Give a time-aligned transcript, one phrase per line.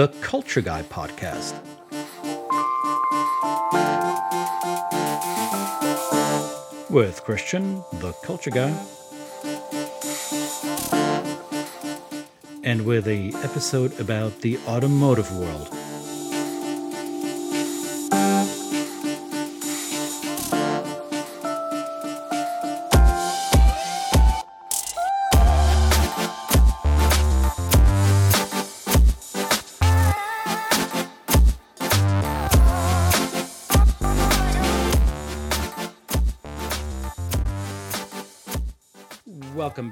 [0.00, 1.52] the Culture Guy podcast.
[6.88, 8.74] With Christian, the Culture Guy,
[12.64, 15.68] and with a episode about the automotive world.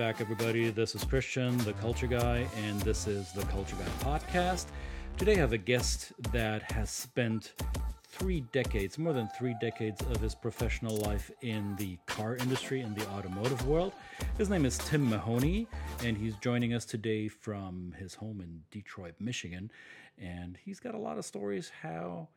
[0.08, 0.70] Back, everybody.
[0.70, 4.64] This is Christian, the Culture Guy, and this is the Culture Guy podcast.
[5.18, 7.52] Today, I have a guest that has spent
[8.04, 12.94] three decades, more than three decades of his professional life in the car industry, in
[12.94, 13.92] the automotive world.
[14.38, 15.66] His name is Tim Mahoney,
[16.02, 19.70] and he's joining us today from his home in Detroit, Michigan.
[20.16, 22.28] And he's got a lot of stories how,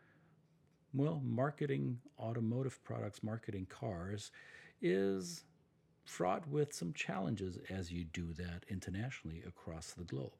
[0.93, 4.29] well, marketing automotive products, marketing cars
[4.81, 5.45] is
[6.05, 10.33] fraught with some challenges as you do that internationally across the globe.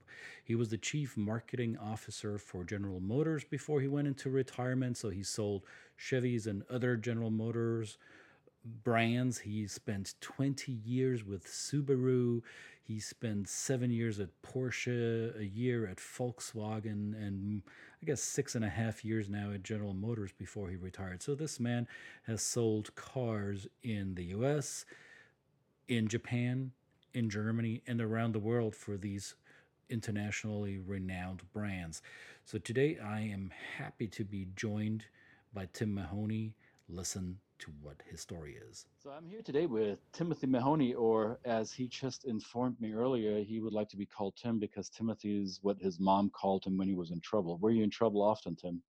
[0.44, 5.10] He was the chief marketing officer for General Motors before he went into retirement, so
[5.10, 5.64] he sold
[5.98, 7.98] Chevys and other General Motors
[8.84, 9.40] brands.
[9.40, 12.42] He spent 20 years with Subaru.
[12.84, 17.62] He spent seven years at Porsche, a year at Volkswagen, and
[18.02, 21.22] I guess six and a half years now at General Motors before he retired.
[21.22, 21.88] So this man
[22.28, 24.86] has sold cars in the US,
[25.88, 26.72] in Japan,
[27.14, 29.36] in Germany, and around the world for these
[29.90, 32.02] internationally renowned brands.
[32.46, 35.06] So today I am happy to be joined
[35.54, 36.54] by Tim Mahoney.
[36.88, 38.88] Listen to what his story is.
[39.04, 43.60] So I'm here today with Timothy Mahoney, or as he just informed me earlier, he
[43.60, 46.88] would like to be called Tim because Timothy is what his mom called him when
[46.88, 47.58] he was in trouble.
[47.60, 48.82] Were you in trouble often, Tim?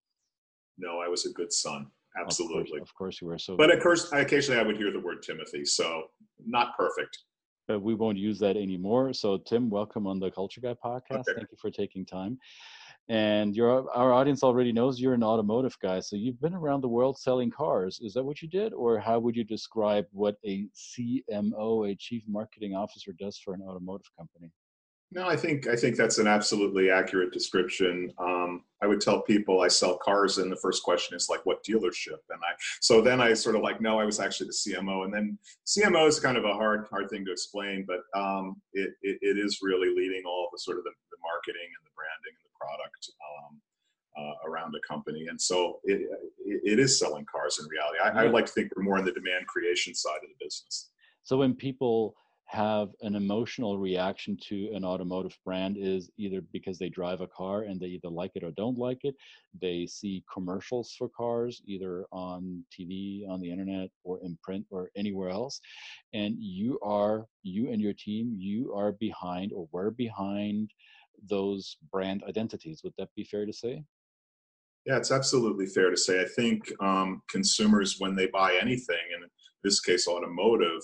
[0.78, 1.92] No, I was a good son.
[2.20, 2.62] Absolutely.
[2.62, 3.38] Of course, of course you were.
[3.38, 5.66] So, but of course, occasionally I would hear the word Timothy.
[5.66, 6.04] So
[6.46, 7.18] not perfect.
[7.68, 9.14] But we won't use that anymore.
[9.14, 11.22] So Tim, welcome on the Culture Guy podcast.
[11.30, 11.34] Okay.
[11.36, 12.38] Thank you for taking time.
[13.10, 16.00] And your our audience already knows you're an automotive guy.
[16.00, 18.00] So you've been around the world selling cars.
[18.02, 22.24] Is that what you did, or how would you describe what a CMO, a chief
[22.28, 24.52] marketing officer, does for an automotive company?
[25.12, 28.14] No, I think I think that's an absolutely accurate description.
[28.18, 32.22] Um, would tell people I sell cars, and the first question is like, "What dealership?"
[32.30, 35.14] And I so then I sort of like, no, I was actually the CMO, and
[35.14, 39.18] then CMO is kind of a hard hard thing to explain, but um, it, it,
[39.22, 42.46] it is really leading all the sort of the, the marketing and the branding and
[42.46, 43.52] the product um,
[44.20, 46.02] uh, around a company, and so it,
[46.46, 47.98] it, it is selling cars in reality.
[48.04, 50.90] I, I like to think we're more on the demand creation side of the business.
[51.24, 52.16] So when people
[52.52, 57.62] have an emotional reaction to an automotive brand is either because they drive a car
[57.62, 59.16] and they either like it or don't like it.
[59.62, 64.92] They see commercials for cars either on TV, on the internet, or in print or
[64.98, 65.62] anywhere else.
[66.14, 70.72] And you are, you and your team, you are behind or were behind
[71.30, 72.82] those brand identities.
[72.84, 73.82] Would that be fair to say?
[74.86, 76.20] Yeah, it's absolutely fair to say.
[76.20, 79.30] I think um, consumers, when they buy anything, in
[79.64, 80.82] this case automotive,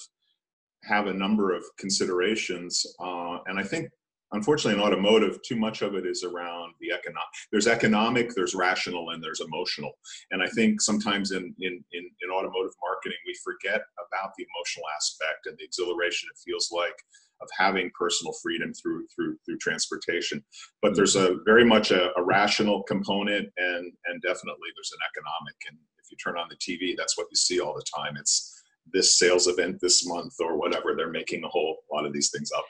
[0.83, 2.85] have a number of considerations.
[2.99, 3.89] Uh, and I think,
[4.31, 7.27] unfortunately, in automotive, too much of it is around the economic.
[7.51, 9.91] There's economic, there's rational, and there's emotional.
[10.31, 14.85] And I think sometimes in, in, in, in automotive marketing, we forget about the emotional
[14.95, 16.95] aspect and the exhilaration it feels like
[17.41, 20.43] of having personal freedom through through through transportation.
[20.81, 25.55] But there's a very much a, a rational component, and and definitely there's an economic.
[25.69, 28.17] And if you turn on the TV, that's what you see all the time.
[28.17, 28.56] It's
[28.93, 30.95] this sales event this month or whatever.
[30.95, 32.65] They're making a whole lot of these things up.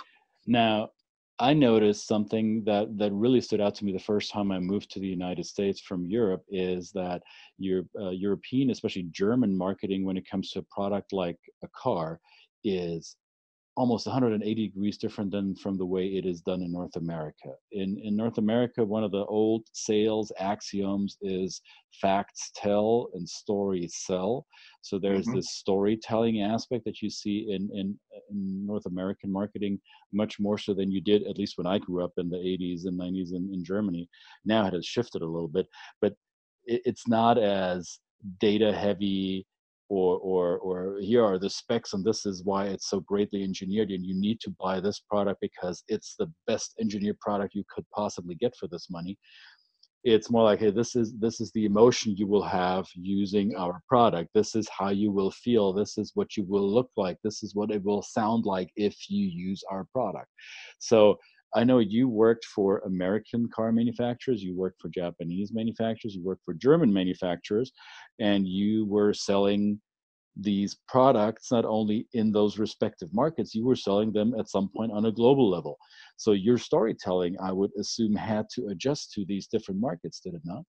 [0.46, 0.90] Now,
[1.40, 4.90] I noticed something that that really stood out to me the first time I moved
[4.92, 7.22] to the United States from Europe is that
[7.60, 12.20] your uh, European, especially German marketing, when it comes to a product like a car,
[12.64, 13.18] is
[13.78, 17.52] almost 180 degrees different than from the way it is done in North America.
[17.72, 21.62] In in North America, one of the old sales axioms is
[22.02, 24.48] facts tell and stories sell.
[24.82, 25.36] So there's mm-hmm.
[25.36, 27.98] this storytelling aspect that you see in, in
[28.32, 29.80] in North American marketing
[30.12, 32.88] much more so than you did at least when I grew up in the 80s
[32.88, 34.10] and 90s in, in Germany.
[34.44, 35.68] Now it has shifted a little bit,
[36.02, 36.14] but
[36.66, 38.00] it, it's not as
[38.40, 39.46] data heavy
[39.90, 43.90] or or or here are the specs and this is why it's so greatly engineered
[43.90, 47.86] and you need to buy this product because it's the best engineered product you could
[47.96, 49.18] possibly get for this money.
[50.04, 53.82] It's more like hey this is this is the emotion you will have using our
[53.88, 54.30] product.
[54.34, 55.74] This is how you will feel.
[55.74, 57.18] This is what you will look like.
[57.24, 60.30] This is what it will sound like if you use our product.
[60.80, 61.18] So
[61.56, 66.44] I know you worked for American car manufacturers, you worked for Japanese manufacturers, you worked
[66.44, 67.72] for German manufacturers,
[68.20, 69.80] and you were selling
[70.40, 74.92] these products not only in those respective markets, you were selling them at some point
[74.92, 75.78] on a global level.
[76.18, 80.42] So your storytelling, I would assume, had to adjust to these different markets, did it
[80.44, 80.64] not?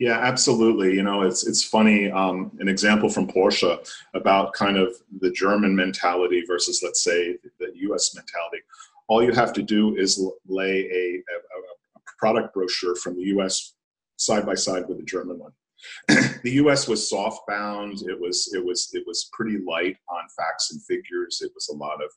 [0.00, 0.94] Yeah, absolutely.
[0.94, 2.10] You know, it's it's funny.
[2.10, 3.78] Um, an example from Porsche
[4.14, 8.14] about kind of the German mentality versus, let's say, the U.S.
[8.14, 8.62] mentality.
[9.08, 13.74] All you have to do is lay a, a, a product brochure from the U.S.
[14.16, 15.52] side by side with the German one.
[16.08, 16.88] the U.S.
[16.88, 18.02] was soft bound.
[18.02, 21.40] It was it was it was pretty light on facts and figures.
[21.42, 22.10] It was a lot of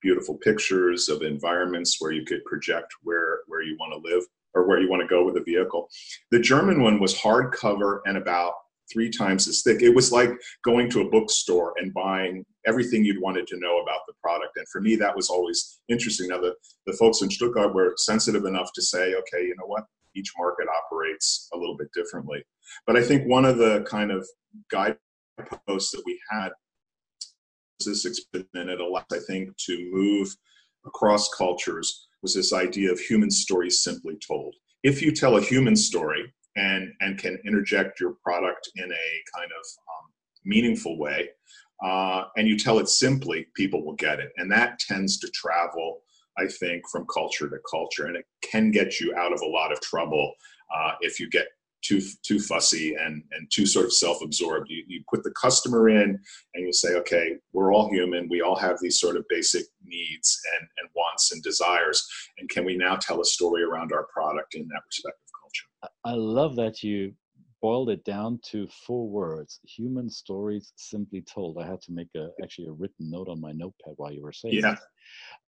[0.00, 4.24] beautiful pictures of environments where you could project where where you want to live
[4.54, 5.88] or where you want to go with a vehicle.
[6.30, 8.54] The German one was hardcover and about
[8.92, 9.82] three times as thick.
[9.82, 10.30] It was like
[10.64, 14.56] going to a bookstore and buying everything you'd wanted to know about the product.
[14.56, 16.28] And for me, that was always interesting.
[16.28, 16.54] Now, the,
[16.86, 19.84] the folks in Stuttgart were sensitive enough to say, okay, you know what?
[20.14, 22.42] Each market operates a little bit differently.
[22.86, 24.26] But I think one of the kind of
[24.70, 26.50] guideposts that we had
[27.84, 30.34] this experiment, it allowed, I think, to move
[30.86, 34.54] across cultures was this idea of human stories simply told.
[34.82, 39.50] If you tell a human story and, and can interject your product in a kind
[39.50, 40.12] of um,
[40.44, 41.28] meaningful way,
[41.84, 44.32] uh, and you tell it simply, people will get it.
[44.36, 46.00] And that tends to travel,
[46.38, 48.06] I think, from culture to culture.
[48.06, 50.32] And it can get you out of a lot of trouble
[50.74, 51.48] uh, if you get
[51.82, 54.68] too too fussy and and too sort of self-absorbed.
[54.68, 56.18] You you put the customer in
[56.54, 58.28] and you say, okay, we're all human.
[58.28, 62.06] We all have these sort of basic needs and, and wants and desires.
[62.38, 65.92] And can we now tell a story around our product in that respective culture?
[66.04, 67.12] I love that you
[67.66, 72.28] boiled it down to four words human stories simply told i had to make a
[72.42, 74.76] actually a written note on my notepad while you were saying yeah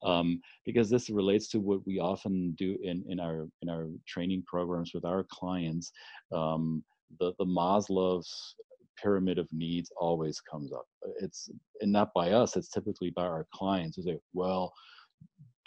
[0.02, 4.44] um, because this relates to what we often do in, in our in our training
[4.46, 5.92] programs with our clients.
[6.32, 6.84] Um,
[7.18, 8.54] the the Maslow's
[9.02, 10.86] pyramid of needs always comes up.
[11.20, 11.50] It's
[11.80, 12.56] and not by us.
[12.56, 14.72] It's typically by our clients who say, "Well,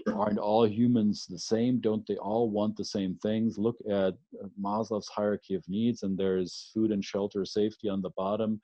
[0.08, 1.80] aren't all humans the same?
[1.80, 3.58] Don't they all want the same things?
[3.58, 4.16] Look at
[4.60, 8.62] Maslow's hierarchy of needs, and there's food and shelter, safety on the bottom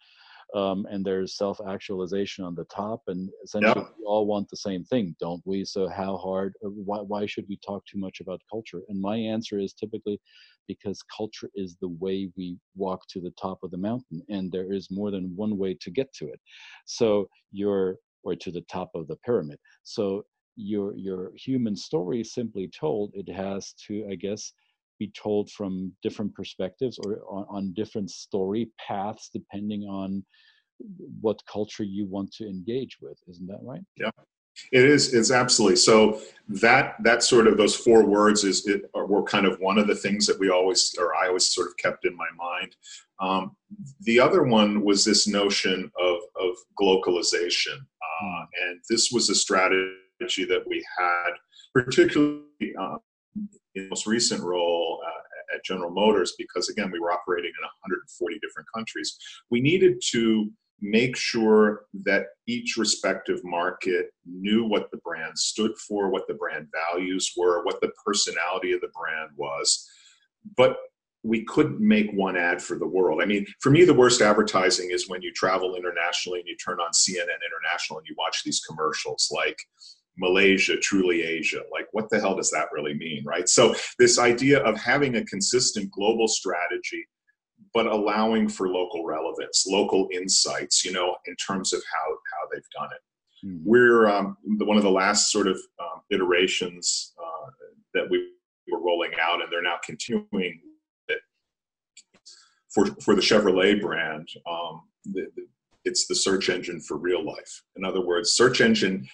[0.56, 3.89] um, and there's self-actualization on the top and essentially yeah.
[3.97, 7.45] we all want the same thing don't we so how hard uh, why, why should
[7.50, 10.19] we talk too much about culture and my answer is typically
[10.68, 14.71] because culture is the way we walk to the top of the mountain and there
[14.71, 16.39] is more than one way to get to it
[16.85, 20.25] so you're or to the top of the pyramid so
[20.57, 24.54] your your human story simply told it has to i guess
[25.00, 30.24] be told from different perspectives or on, on different story paths depending on
[31.21, 33.18] what culture you want to engage with.
[33.27, 33.81] Isn't that right?
[33.95, 34.12] Yeah.
[34.71, 35.75] It is it's absolutely.
[35.75, 39.86] So that that sort of those four words is it were kind of one of
[39.86, 42.75] the things that we always or i always sort of kept in my mind.
[43.19, 43.56] Um,
[44.01, 48.44] the other one was this notion of of globalization uh, hmm.
[48.63, 51.31] and this was a strategy that we had
[51.74, 52.42] particularly
[52.80, 52.98] uh,
[53.75, 58.40] in most recent role uh, at General Motors, because again, we were operating in 140
[58.40, 59.18] different countries,
[59.50, 66.10] we needed to make sure that each respective market knew what the brand stood for,
[66.10, 69.89] what the brand values were, what the personality of the brand was.
[70.56, 70.77] But
[71.24, 73.22] we couldn't make one ad for the world.
[73.22, 76.80] I mean, for me, the worst advertising is when you travel internationally and you turn
[76.80, 79.58] on CNN International and you watch these commercials like,
[80.17, 81.62] Malaysia, truly Asia.
[81.71, 83.47] Like, what the hell does that really mean, right?
[83.47, 87.05] So, this idea of having a consistent global strategy,
[87.74, 92.69] but allowing for local relevance, local insights, you know, in terms of how, how they've
[92.75, 93.47] done it.
[93.47, 93.69] Mm-hmm.
[93.69, 97.50] We're um, the, one of the last sort of um, iterations uh,
[97.93, 98.29] that we
[98.71, 100.62] were rolling out, and they're now continuing
[101.07, 101.19] it
[102.74, 104.27] for, for the Chevrolet brand.
[104.50, 105.47] Um, the, the,
[105.86, 107.63] it's the search engine for real life.
[107.75, 109.07] In other words, search engine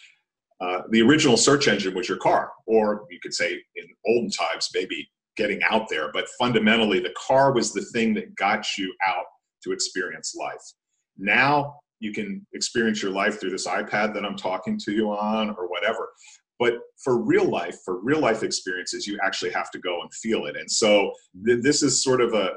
[0.64, 4.70] uh, the original search engine was your car, or you could say in olden times,
[4.74, 5.00] maybe
[5.36, 6.08] getting out there.
[6.18, 9.26] But fundamentally, the car was the thing that got you out
[9.64, 10.66] to experience life.
[11.18, 11.54] Now
[12.00, 15.68] you can experience your life through this iPad that I'm talking to you on, or
[15.68, 16.10] whatever.
[16.60, 20.46] But for real life, for real life experiences, you actually have to go and feel
[20.46, 20.56] it.
[20.56, 21.12] And so
[21.46, 22.52] th- this is sort of a,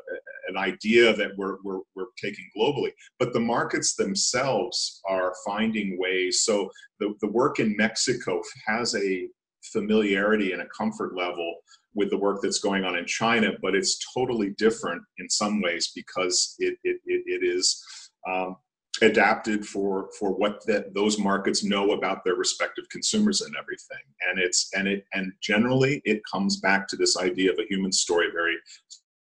[0.49, 2.91] an idea that we're, we're, we're taking globally.
[3.19, 6.43] But the markets themselves are finding ways.
[6.43, 9.29] So the, the work in Mexico has a
[9.63, 11.57] familiarity and a comfort level
[11.95, 15.93] with the work that's going on in China, but it's totally different in some ways
[15.95, 17.83] because it, it, it, it is
[18.29, 18.57] um,
[19.03, 24.39] adapted for for what that those markets know about their respective consumers and everything and
[24.39, 28.29] it's and it and generally it comes back to this idea of a human story
[28.33, 28.57] very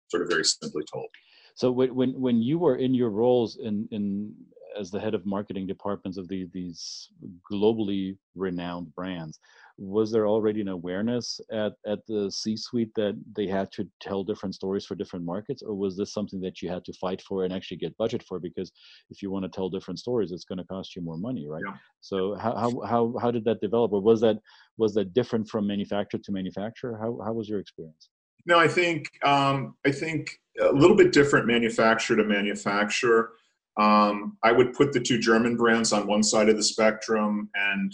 [0.08, 1.08] sort of very simply told.
[1.54, 4.34] So when when, you were in your roles in in
[4.78, 7.08] as the head of marketing departments of the, these
[7.50, 9.40] globally renowned brands
[9.78, 14.54] was there already an awareness at, at the c-suite that they had to tell different
[14.54, 15.62] stories for different markets?
[15.62, 18.40] Or was this something that you had to fight for and actually get budget for?
[18.40, 18.72] Because
[19.08, 21.62] if you want to tell different stories it's going to cost you more money right?
[21.64, 21.74] Yeah.
[22.00, 23.92] so how, how, how, how did that develop?
[23.92, 24.38] Or was that
[24.76, 26.98] was that different from manufacturer to manufacturer?
[27.00, 28.10] How, how was your experience
[28.48, 33.30] no i think um, i think a little bit different manufacturer to manufacturer
[33.78, 37.92] um, i would put the two german brands on one side of the spectrum and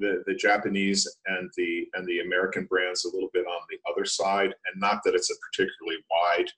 [0.00, 4.04] the, the Japanese and the and the American brands a little bit on the other
[4.04, 6.50] side, and not that it's a particularly wide,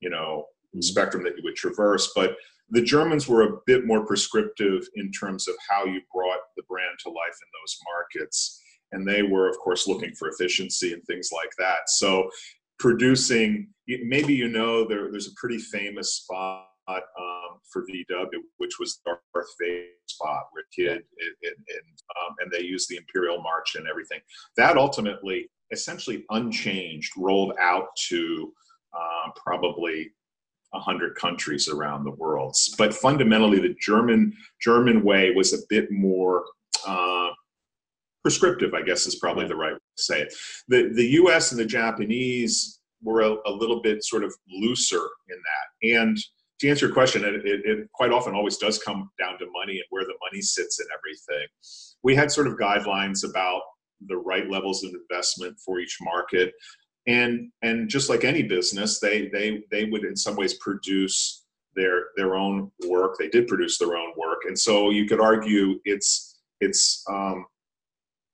[0.00, 0.80] you know, mm-hmm.
[0.80, 2.36] spectrum that you would traverse, but
[2.70, 6.98] the Germans were a bit more prescriptive in terms of how you brought the brand
[7.00, 8.60] to life in those markets,
[8.92, 11.88] and they were, of course, looking for efficiency and things like that.
[11.88, 12.30] So,
[12.80, 19.00] producing maybe you know there, there's a pretty famous spot um, for VW, which was
[19.04, 23.76] the Darth Vader spot with Kid, and, and, um, and they used the Imperial March
[23.76, 24.20] and everything.
[24.56, 28.52] That ultimately, essentially unchanged, rolled out to
[28.92, 30.10] uh, probably
[30.72, 32.56] hundred countries around the world.
[32.78, 36.44] But fundamentally, the German German way was a bit more.
[36.86, 37.30] Uh,
[38.22, 40.34] prescriptive, I guess is probably the right way to say it.
[40.68, 41.52] The the U.S.
[41.52, 46.18] and the Japanese were a, a little bit sort of looser in that, and
[46.60, 49.76] to answer your question, it, it, it, quite often always does come down to money
[49.76, 51.46] and where the money sits and everything.
[52.02, 53.62] We had sort of guidelines about
[54.06, 56.52] the right levels of investment for each market,
[57.06, 62.08] and and just like any business, they they they would in some ways produce their
[62.16, 63.16] their own work.
[63.18, 67.46] They did produce their own work, and so you could argue it's it's um,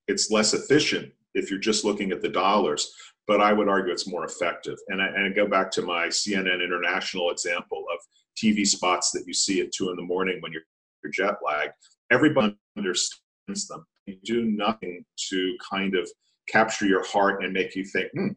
[0.09, 2.93] it's less efficient if you're just looking at the dollars
[3.27, 4.79] but I would argue it's more effective.
[4.89, 7.99] And I, and I go back to my CNN International example of
[8.37, 10.63] TV spots that you see at two in the morning when you're,
[11.03, 11.73] you're jet lagged.
[12.11, 13.85] Everybody understands them.
[14.07, 16.09] You do nothing to kind of
[16.49, 18.29] capture your heart and make you think, hmm,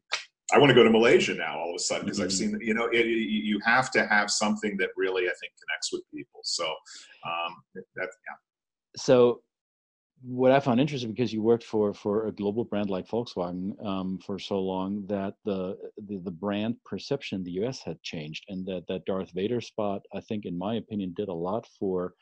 [0.51, 2.25] I want to go to Malaysia now all of a sudden because mm-hmm.
[2.25, 5.93] I've seen, you know, it, you have to have something that really, I think, connects
[5.93, 6.39] with people.
[6.43, 7.55] So um,
[7.95, 8.35] that's, yeah.
[8.97, 9.41] So
[10.21, 14.19] what I found interesting because you worked for for a global brand like Volkswagen um,
[14.25, 17.81] for so long that the, the, the brand perception in the U.S.
[17.81, 21.33] had changed, and that that Darth Vader spot, I think, in my opinion, did a
[21.33, 22.15] lot for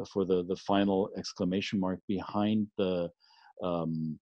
[0.00, 3.10] uh, for the the final exclamation mark behind the
[3.62, 4.18] um,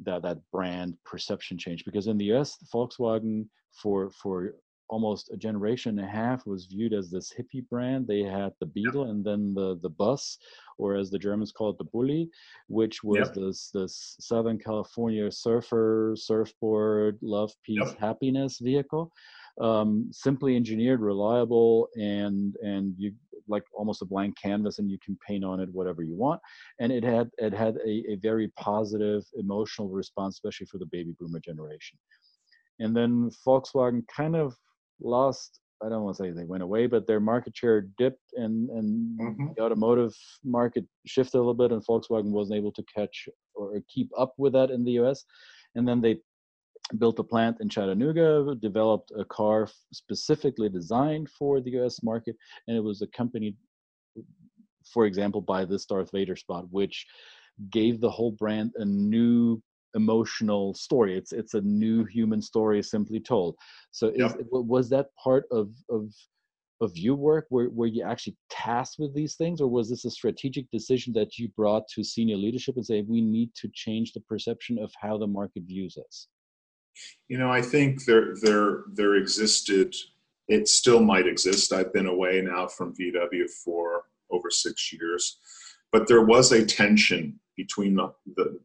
[0.00, 1.84] that that brand perception change.
[1.84, 4.54] Because in the U.S., Volkswagen for for
[4.88, 8.06] almost a generation and a half was viewed as this hippie brand.
[8.06, 10.38] They had the Beetle and then the the bus,
[10.78, 12.28] or as the Germans call it, the Bully,
[12.68, 13.34] which was yep.
[13.34, 17.98] this this Southern California surfer, surfboard, love, peace, yep.
[17.98, 19.10] happiness vehicle.
[19.60, 23.12] Um, simply engineered, reliable, and and you
[23.46, 26.40] like almost a blank canvas, and you can paint on it whatever you want.
[26.80, 31.14] And it had it had a, a very positive emotional response, especially for the baby
[31.18, 31.98] boomer generation.
[32.80, 34.56] And then Volkswagen kind of
[35.00, 38.70] lost I don't want to say they went away, but their market share dipped and,
[38.70, 39.46] and mm-hmm.
[39.56, 44.08] the automotive market shifted a little bit, and Volkswagen wasn't able to catch or keep
[44.16, 45.24] up with that in the US.
[45.74, 46.18] And then they
[46.98, 52.36] built a plant in Chattanooga, developed a car specifically designed for the US market,
[52.66, 53.56] and it was accompanied,
[54.92, 57.04] for example, by this Darth Vader spot, which
[57.70, 59.60] gave the whole brand a new
[59.94, 61.16] emotional story.
[61.16, 62.10] It's it's a new mm-hmm.
[62.10, 63.56] human story simply told.
[63.90, 64.36] So is, yep.
[64.50, 66.12] was that part of of
[66.80, 70.10] of your work where, were you actually tasked with these things or was this a
[70.10, 74.20] strategic decision that you brought to senior leadership and say we need to change the
[74.20, 76.28] perception of how the market views us
[77.28, 79.94] you know i think there there there existed
[80.48, 85.38] it still might exist i've been away now from vw for over six years
[85.92, 88.58] but there was a tension between the, the,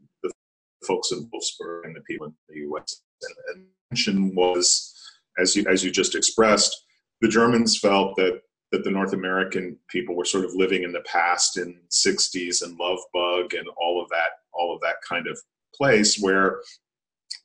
[0.86, 3.02] folks in Wolfsburg and the people in the U.S.
[3.22, 4.94] And, and mention was,
[5.40, 6.76] as you as you just expressed,
[7.22, 11.02] the Germans felt that that the North American people were sort of living in the
[11.02, 15.40] past in 60s and love bug and all of that all of that kind of
[15.74, 16.62] place where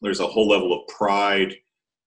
[0.03, 1.55] there's a whole level of pride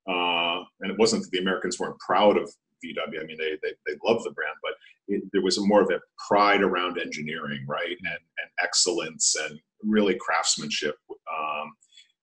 [0.08, 2.50] uh, and it wasn't that the Americans weren't proud of
[2.84, 3.22] VW.
[3.22, 4.74] I mean, they they, they love the brand, but
[5.08, 10.16] it, there was more of a pride around engineering, right, and and excellence and really
[10.20, 10.96] craftsmanship.
[11.10, 11.74] Um,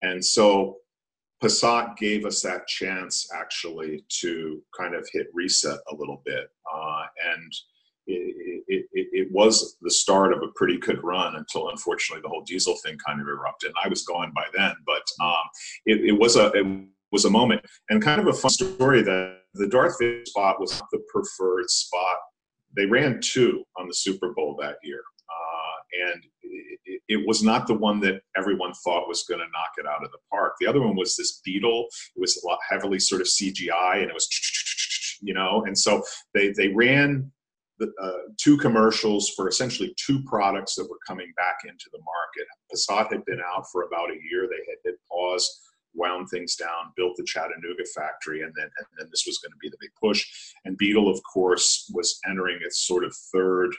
[0.03, 0.77] and so
[1.43, 7.03] Passat gave us that chance actually to kind of hit reset a little bit, uh,
[7.35, 7.53] and
[8.07, 12.29] it, it, it, it, was the start of a pretty good run until unfortunately the
[12.29, 13.69] whole diesel thing kind of erupted.
[13.69, 15.45] And I was gone by then, but um,
[15.87, 16.67] it, was a it
[17.13, 20.83] was a moment and kind of a fun story that the Darth Vader spot was
[20.93, 22.17] the preferred spot.
[22.77, 25.01] They ran two on the Super Bowl that year,
[26.11, 29.87] and it, it, was not the one that everyone thought was going to knock it
[29.87, 30.55] out of the park.
[30.61, 31.87] The other one was this beetle.
[32.17, 34.29] It was a lot heavily sort of CGI, and it was
[35.23, 36.03] you know, and so
[36.35, 37.31] they they ran
[37.79, 42.47] the, uh, two commercials for essentially two products that were coming back into the market.
[42.73, 44.49] Passat had been out for about a year.
[44.49, 45.61] They had hit pause,
[45.95, 49.59] wound things down, built the Chattanooga factory, and then and then this was going to
[49.61, 50.25] be the big push.
[50.65, 53.75] And Beetle, of course, was entering its sort of third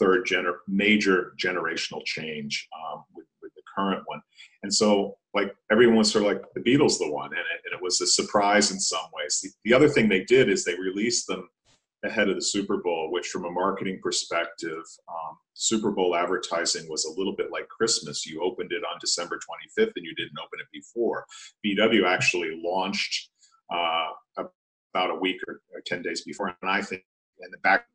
[0.00, 4.20] third gener- major generational change um, with, with the current one.
[4.62, 7.74] And so, like everyone was sort of like the Beetle's, the one, and it, and
[7.74, 9.40] it was a surprise in some ways.
[9.42, 11.48] The, the other thing they did is they released them
[12.04, 17.04] ahead of the Super Bowl, which, from a marketing perspective, um, Super Bowl advertising was
[17.04, 18.26] a little bit like Christmas.
[18.26, 21.26] You opened it on December 25th and you didn't open it before.
[21.64, 23.30] VW actually launched
[23.72, 24.08] uh,
[24.94, 26.56] about a week or, or 10 days before.
[26.62, 27.04] And I think
[27.40, 27.86] in the back,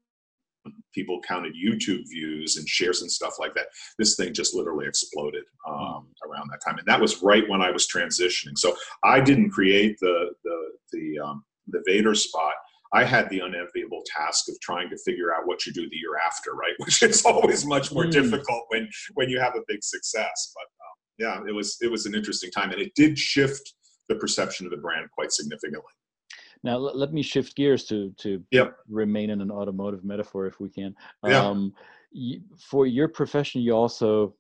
[0.94, 3.68] people counted YouTube views and shares and stuff like that.
[4.00, 6.78] This thing just literally exploded um, around that time.
[6.78, 8.58] And that was right when I was transitioning.
[8.58, 10.58] So I didn't create the, the,
[10.92, 12.54] the, um, the Vader spot
[12.94, 16.18] I had the unenviable task of trying to figure out what you do the year
[16.26, 16.74] after, right?
[16.78, 18.12] Which is always much more mm.
[18.12, 20.54] difficult when when you have a big success.
[20.56, 23.74] But um, yeah, it was it was an interesting time, and it did shift
[24.08, 25.92] the perception of the brand quite significantly.
[26.66, 28.76] Now let me shift gears to to yep.
[28.90, 30.96] remain in an automotive metaphor if we can.
[31.24, 31.46] Yeah.
[31.46, 31.74] Um,
[32.58, 34.36] for your profession, you also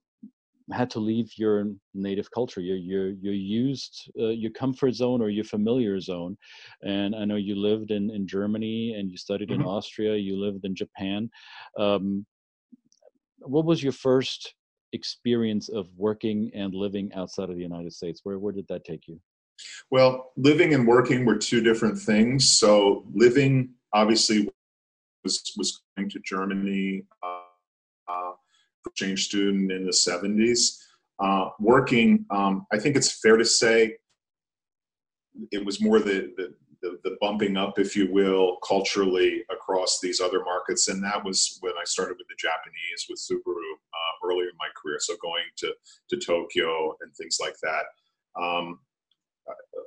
[0.72, 5.29] had to leave your native culture your your your used uh, your comfort zone or
[5.29, 6.36] your familiar zone
[6.82, 9.62] and i know you lived in in germany and you studied mm-hmm.
[9.62, 11.29] in austria you lived in japan
[11.77, 12.25] um,
[13.42, 14.55] what was your first
[14.94, 19.07] experience of working and living outside of the united states where where did that take
[19.07, 19.20] you
[19.91, 24.50] well living and working were two different things so living obviously
[25.24, 27.41] was was going to germany uh,
[28.07, 28.31] uh,
[28.87, 30.79] exchange student in the 70s.
[31.20, 33.98] Uh, working, um, I think it's fair to say
[35.51, 40.20] it was more the, the, the, the, bumping up, if you will, culturally across these
[40.20, 40.87] other markets.
[40.87, 44.68] And that was when I started with the Japanese, with Subaru uh, earlier in my
[44.81, 44.98] career.
[45.00, 45.74] So going to,
[46.09, 48.41] to Tokyo and things like that.
[48.41, 48.79] Um,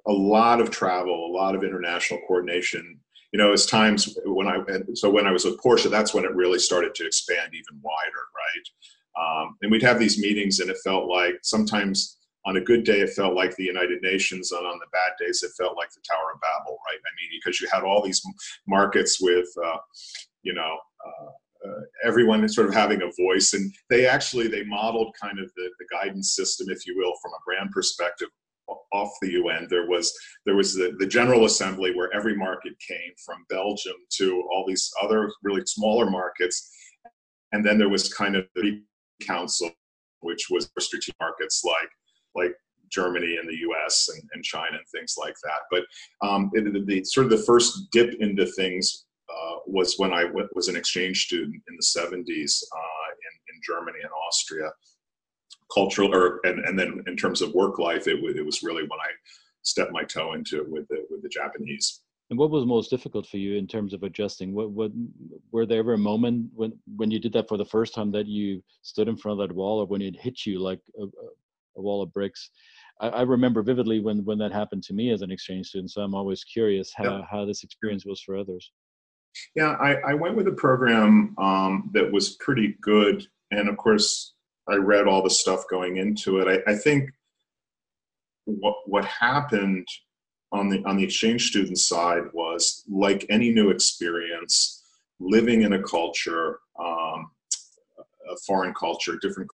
[0.08, 2.98] a lot of travel, a lot of international coordination.
[3.32, 4.58] You know, as times when I
[4.94, 8.24] so when I was with Porsche, that's when it really started to expand even wider,
[8.34, 8.66] right?
[9.20, 12.16] Um, and we'd have these meetings, and it felt like sometimes
[12.46, 15.42] on a good day it felt like the United Nations, and on the bad days
[15.42, 16.98] it felt like the Tower of Babel, right?
[16.98, 18.22] I mean, because you had all these
[18.66, 19.78] markets with, uh,
[20.42, 20.78] you know.
[21.06, 21.30] Uh,
[21.66, 25.68] uh, everyone sort of having a voice and they actually they modeled kind of the,
[25.80, 28.28] the guidance system if you will from a brand perspective
[28.92, 30.12] off the UN, there was
[30.46, 34.90] there was the, the General Assembly where every market came from Belgium to all these
[35.02, 36.70] other really smaller markets,
[37.52, 38.82] and then there was kind of the
[39.22, 39.70] Council,
[40.20, 41.90] which was strategic markets like
[42.34, 42.54] like
[42.90, 44.08] Germany and the U.S.
[44.12, 45.60] and, and China and things like that.
[45.70, 50.24] But um, it, the, sort of the first dip into things uh, was when I
[50.24, 54.70] w- was an exchange student in the 70s uh, in, in Germany and Austria.
[55.72, 59.00] Cultural, or and, and then in terms of work life, it, it was really when
[59.00, 59.10] I
[59.62, 62.00] stepped my toe into it with the with the Japanese.
[62.30, 64.52] And what was most difficult for you in terms of adjusting?
[64.52, 64.92] What, what
[65.50, 68.26] were there ever a moment when when you did that for the first time that
[68.26, 71.80] you stood in front of that wall, or when it hit you like a, a
[71.80, 72.50] wall of bricks?
[73.00, 75.90] I, I, remember vividly when when that happened to me as an exchange student.
[75.90, 77.22] So I'm always curious how yeah.
[77.30, 78.72] how this experience was for others.
[79.54, 84.34] Yeah, I, I went with a program um, that was pretty good, and of course,
[84.70, 86.62] I read all the stuff going into it.
[86.66, 87.10] I, I think
[88.44, 89.86] what what happened
[90.52, 94.82] on the on the exchange student side was like any new experience,
[95.20, 97.30] living in a culture, um,
[98.30, 99.50] a foreign culture, different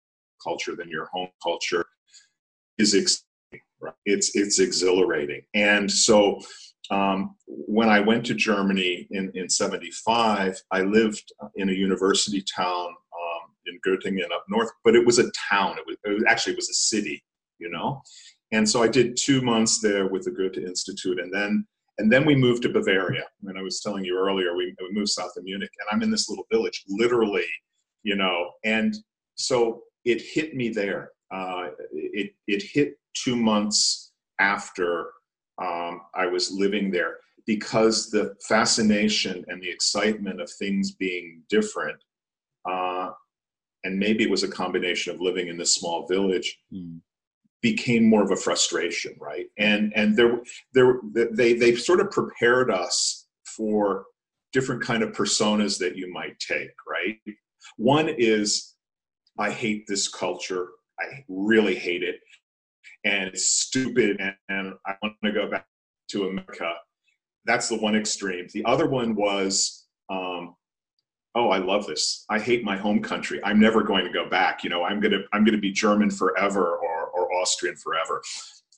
[0.43, 1.85] culture than your home culture,
[2.77, 3.23] is ex-
[4.05, 5.41] it's it's exhilarating.
[5.53, 6.41] And so
[6.89, 12.95] um, when I went to Germany in in '75, I lived in a university town
[13.69, 15.77] in Göttingen up north, but it was a town.
[15.77, 17.23] It was, it was actually it was a city,
[17.60, 18.01] you know
[18.51, 21.65] and so I did two months there with the Goethe Institute, and then
[21.97, 23.25] and then we moved to Bavaria.
[23.43, 26.10] And I was telling you earlier, we, we moved south of Munich, and I'm in
[26.10, 27.45] this little village, literally,
[28.03, 28.51] you know.
[28.63, 28.95] And
[29.36, 31.12] so it hit me there.
[31.32, 35.12] Uh, it it hit two months after
[35.62, 42.01] um, I was living there because the fascination and the excitement of things being different
[42.69, 43.10] uh,
[43.83, 46.99] and maybe it was a combination of living in this small village, mm.
[47.61, 49.47] became more of a frustration, right?
[49.57, 50.41] And and there
[50.73, 54.05] there they they sort of prepared us for
[54.51, 57.17] different kind of personas that you might take, right?
[57.77, 58.75] One is
[59.37, 60.67] I hate this culture.
[60.99, 62.19] I really hate it.
[63.05, 65.65] And it's stupid and, and I want to go back
[66.09, 66.73] to America.
[67.45, 68.47] That's the one extreme.
[68.53, 70.55] The other one was um,
[71.39, 72.25] oh i love this.
[72.30, 73.39] I hate my home country.
[73.43, 74.63] I'm never going to go back.
[74.63, 78.21] You know i'm going to i'm going to be german forever or, or austrian forever.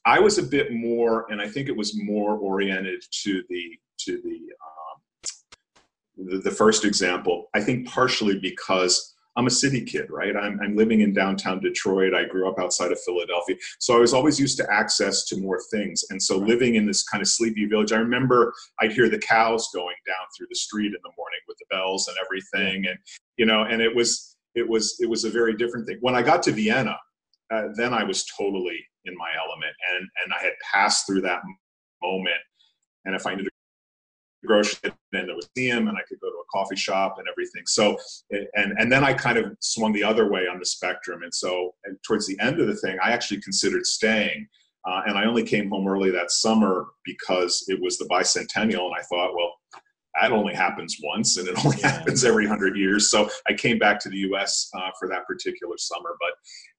[0.06, 3.63] I was a bit more and i think it was more oriented to the
[4.06, 4.97] to the um,
[6.30, 8.93] the, the first example i think partially because
[9.37, 10.35] I'm a city kid, right?
[10.35, 12.13] I'm, I'm living in downtown Detroit.
[12.13, 13.55] I grew up outside of Philadelphia.
[13.79, 16.03] So I was always used to access to more things.
[16.09, 19.69] And so living in this kind of sleepy village, I remember I'd hear the cows
[19.73, 22.87] going down through the street in the morning with the bells and everything.
[22.87, 22.97] And,
[23.37, 25.97] you know, and it was, it was, it was a very different thing.
[26.01, 26.97] When I got to Vienna,
[27.51, 31.41] uh, then I was totally in my element and, and I had passed through that
[32.01, 32.35] moment.
[33.05, 33.50] And if I needed
[34.45, 37.63] grocery and the museum and I could go to a coffee shop and everything.
[37.65, 37.97] So,
[38.32, 41.23] and, and then I kind of swung the other way on the spectrum.
[41.23, 44.47] And so and towards the end of the thing, I actually considered staying.
[44.88, 48.86] Uh, and I only came home early that summer because it was the bicentennial.
[48.86, 49.54] And I thought, well,
[50.19, 51.91] that only happens once and it only yeah.
[51.91, 53.12] happens every hundred years.
[53.12, 56.17] So I came back to the US uh, for that particular summer.
[56.19, 56.32] But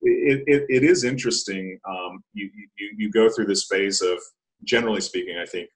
[0.03, 1.79] it, it, it is interesting.
[1.89, 4.19] Um, you, you, you go through this phase of,
[4.65, 5.69] generally speaking, I think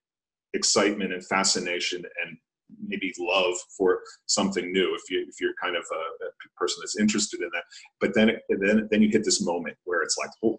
[0.54, 2.37] excitement and fascination and
[2.85, 6.98] maybe love for something new if you if you're kind of a, a person that's
[6.98, 7.64] interested in that.
[8.00, 10.59] But then it, then then you hit this moment where it's like oh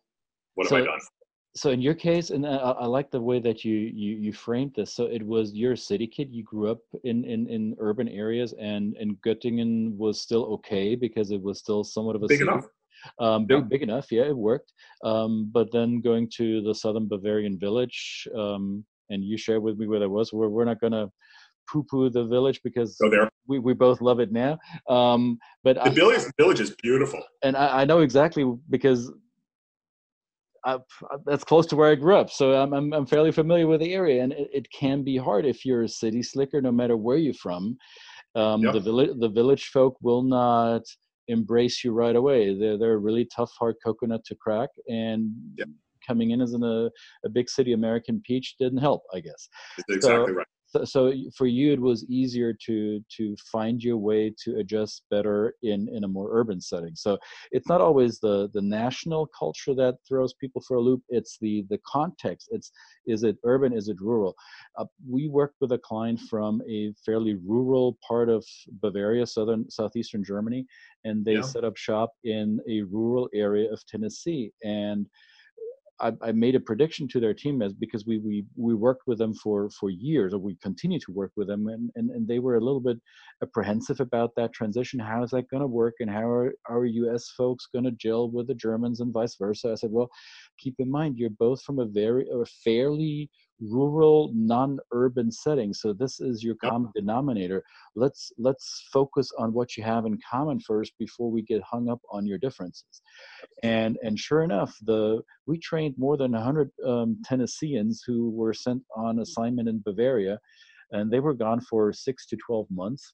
[0.56, 1.00] what so, have i done?
[1.58, 4.73] so in your case and I, I, like the way that you, you you framed
[4.76, 4.93] this.
[4.93, 8.54] So it was you're a city kid you grew up in in, in urban areas
[8.60, 12.50] and and göttingen was still okay because it was still somewhat of a big city.
[12.50, 12.65] enough.
[13.19, 13.63] Um, big, yeah.
[13.63, 14.71] big enough yeah it worked.
[15.04, 19.88] Um, but then going to the southern bavarian village um, and you shared with me
[19.88, 20.34] where that was.
[20.34, 21.10] We're, we're not going to
[21.72, 22.98] poo-poo the village because
[23.48, 24.58] we, we both love it now.
[24.89, 29.12] Um, but the I, village, village is beautiful, and I, I know exactly because
[30.65, 30.80] I,
[31.26, 33.93] that's close to where I grew up, so I'm, I'm, I'm fairly familiar with the
[33.93, 37.17] area, and it, it, can be hard if you're a city slicker, no matter where
[37.17, 37.78] you're from.
[38.36, 38.74] Um, yep.
[38.74, 40.84] The village, the village folk will not
[41.28, 42.58] embrace you right away.
[42.58, 45.67] They're they're a really tough, hard coconut to crack, and yep
[46.08, 46.89] coming in as in a,
[47.26, 49.50] a big city American peach didn't help, I guess.
[49.78, 50.48] That's exactly so, right.
[50.67, 55.54] So, so for you, it was easier to to find your way to adjust better
[55.63, 56.93] in in a more urban setting.
[56.96, 57.17] So
[57.52, 61.02] it's not always the the national culture that throws people for a loop.
[61.08, 62.50] It's the the context.
[62.52, 62.72] It's
[63.06, 63.72] is it urban?
[63.72, 64.36] Is it rural?
[64.78, 68.46] Uh, we worked with a client from a fairly rural part of
[68.82, 70.65] Bavaria, southern southeastern Germany,
[71.06, 71.41] and they yeah.
[71.41, 75.08] set up shop in a rural area of Tennessee and
[76.00, 79.18] I, I, made a prediction to their team as because we we we worked with
[79.18, 82.40] them for for years or we continue to work with them and and, and they
[82.40, 82.98] were a little bit
[83.42, 85.00] apprehensive about that transition.
[85.00, 88.30] How is that going to work and how are our us folks going to gel
[88.30, 89.72] with the germans and vice versa?
[89.72, 90.10] I said well
[90.60, 96.20] keep in mind you're both from a very a fairly rural non-urban setting so this
[96.20, 97.63] is your common denominator.
[97.96, 102.02] Let's let's focus on what you have in common first before we get hung up
[102.12, 103.02] on your differences.
[103.63, 108.84] And and sure enough the we trained more than 100 um, tennesseans who were sent
[108.96, 110.39] on assignment in bavaria
[110.91, 113.13] and they were gone for six to 12 months.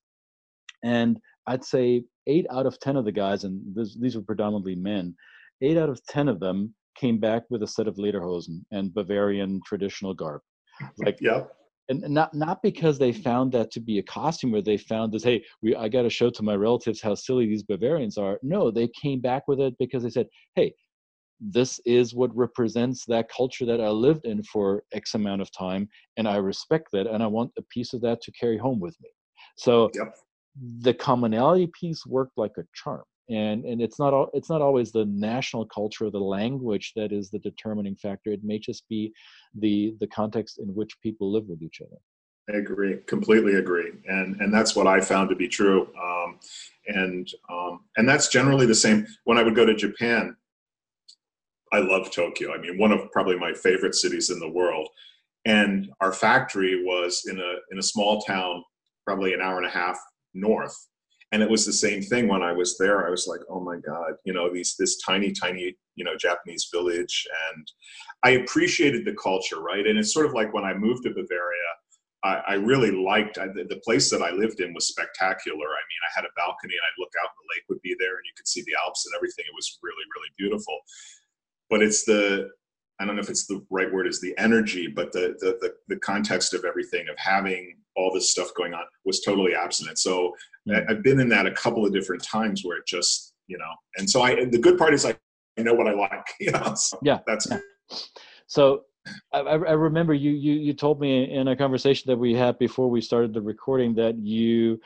[0.83, 4.75] And i'd say eight out of ten of the guys and this, these were predominantly
[4.75, 5.15] men
[5.61, 9.61] eight out of ten of them came back with a set of lederhosen and Bavarian
[9.65, 10.41] traditional garb.
[10.97, 11.43] Like, yeah.
[11.89, 15.23] And not not because they found that to be a costume, where they found this,
[15.23, 18.39] hey, we I got to show to my relatives how silly these Bavarians are.
[18.41, 20.73] No, they came back with it because they said, hey,
[21.41, 25.89] this is what represents that culture that I lived in for X amount of time,
[26.15, 28.95] and I respect that, and I want a piece of that to carry home with
[29.01, 29.09] me.
[29.57, 30.15] So yep.
[30.79, 35.05] the commonality piece worked like a charm and and it's not it's not always the
[35.05, 38.31] national culture or the language that is the determining factor.
[38.31, 39.13] It may just be
[39.55, 41.97] the the context in which people live with each other.
[42.49, 46.39] I agree completely agree and and that's what i found to be true um,
[46.87, 49.07] and um, and that's generally the same.
[49.23, 50.35] When i would go to japan
[51.71, 54.89] i love tokyo i mean one of probably my favorite cities in the world
[55.45, 58.61] and our factory was in a in a small town
[59.05, 59.97] probably an hour and a half
[60.33, 60.75] north
[61.33, 63.77] and it was the same thing when i was there i was like oh my
[63.77, 67.71] god you know these this tiny tiny you know japanese village and
[68.23, 71.73] i appreciated the culture right and it's sort of like when i moved to bavaria
[72.23, 75.67] I, I really liked I, the, place that I lived in was spectacular.
[75.67, 77.97] I mean, I had a balcony and I'd look out and the lake would be
[77.99, 79.43] there and you could see the Alps and everything.
[79.45, 80.79] It was really, really beautiful.
[81.69, 82.49] But it's the,
[83.01, 85.73] I don't know if it's the right word is the energy, but the, the, the,
[85.89, 89.99] the context of everything of having all this stuff going on was totally absent.
[89.99, 90.33] So
[90.67, 90.89] mm.
[90.89, 94.09] I've been in that a couple of different times where it just, you know, and
[94.09, 95.15] so I, the good part is I,
[95.57, 97.59] I know what I like, you know, so yeah, that's, yeah.
[98.47, 98.83] so
[99.33, 102.89] I, I remember you, you you told me in a conversation that we had before
[102.89, 104.79] we started the recording that you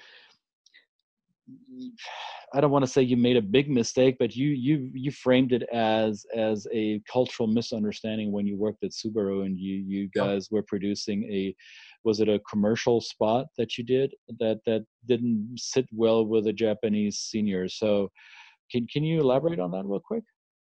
[2.53, 5.51] I don't want to say you made a big mistake, but you you you framed
[5.51, 10.49] it as as a cultural misunderstanding when you worked at Subaru and you you guys
[10.49, 11.55] were producing a
[12.03, 16.53] was it a commercial spot that you did that that didn't sit well with the
[16.53, 17.77] Japanese seniors.
[17.77, 18.09] So
[18.71, 20.23] can can you elaborate on that real quick?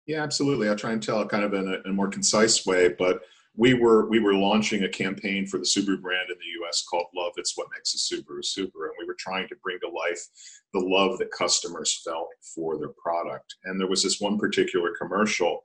[0.07, 0.69] Yeah, absolutely.
[0.69, 3.23] I'll try and tell it kind of in a, in a more concise way, but
[3.55, 6.83] we were we were launching a campaign for the Subaru brand in the U.S.
[6.83, 9.89] called "Love It's What Makes a Subaru Subaru," and we were trying to bring to
[9.89, 10.21] life
[10.73, 13.55] the love that customers felt for their product.
[13.65, 15.65] And there was this one particular commercial,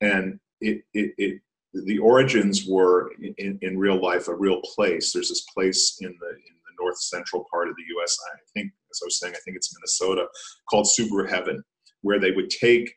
[0.00, 1.40] and it it, it
[1.84, 5.12] the origins were in, in real life a real place.
[5.12, 8.16] There's this place in the in the north central part of the U.S.
[8.32, 10.26] I think, as I was saying, I think it's Minnesota,
[10.70, 11.62] called Subaru Heaven,
[12.02, 12.92] where they would take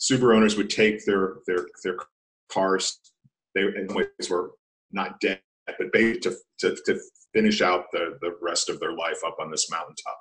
[0.00, 1.96] Subaru owners would take their their their
[2.50, 2.98] cars.
[3.54, 4.52] They in ways were
[4.92, 7.00] not dead, but to, to, to
[7.34, 10.18] finish out the, the rest of their life up on this mountaintop.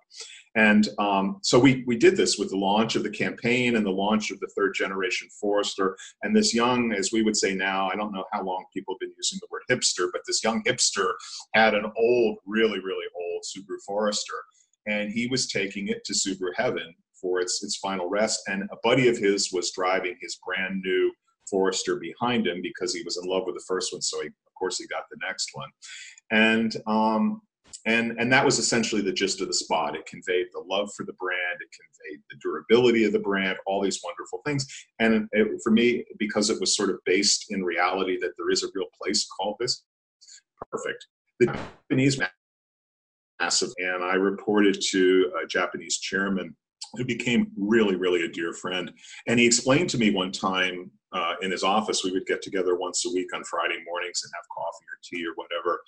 [0.56, 3.91] And um, so we, we did this with the launch of the campaign and the
[3.91, 5.97] launch of the third generation Forester.
[6.21, 8.99] And this young, as we would say now, I don't know how long people have
[8.99, 11.13] been using the word hipster, but this young hipster
[11.56, 14.43] had an old, really, really old Subaru Forester.
[14.86, 18.41] And he was taking it to Subaru Heaven for its its final rest.
[18.47, 21.12] And a buddy of his was driving his brand new
[21.53, 24.01] Forester behind him because he was in love with the first one.
[24.01, 25.69] So he, of course, he got the next one,
[26.31, 27.41] and um,
[27.85, 29.95] and and that was essentially the gist of the spot.
[29.95, 31.59] It conveyed the love for the brand.
[31.59, 33.57] It conveyed the durability of the brand.
[33.67, 34.65] All these wonderful things.
[34.97, 38.63] And it, for me, because it was sort of based in reality that there is
[38.63, 39.83] a real place called this,
[40.71, 41.05] perfect.
[41.39, 42.19] The Japanese
[43.39, 46.55] massive, and I reported to a Japanese chairman
[46.95, 48.91] who became really, really a dear friend.
[49.27, 52.76] And he explained to me one time uh, in his office, we would get together
[52.76, 55.80] once a week on Friday mornings and have coffee or tea or whatever.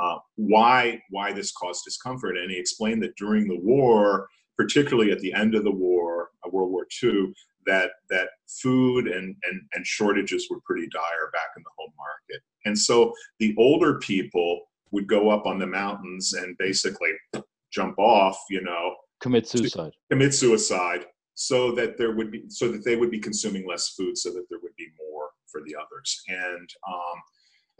[0.00, 2.36] Uh, why why this caused discomfort?
[2.36, 6.50] And he explained that during the war, particularly at the end of the war, uh,
[6.50, 7.32] World War II,
[7.66, 12.42] that that food and, and and shortages were pretty dire back in the home market.
[12.64, 14.62] And so the older people
[14.92, 17.10] would go up on the mountains and basically
[17.70, 22.84] jump off, you know, commit suicide commit suicide so that there would be so that
[22.84, 26.22] they would be consuming less food so that there would be more for the others.
[26.28, 27.20] And um,